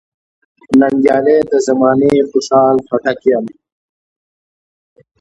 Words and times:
ننګیالی 0.79 1.37
د 1.51 1.53
زمانې 1.67 2.11
خوشحال 2.29 2.75
خټک 2.87 3.19
یم. 3.31 3.45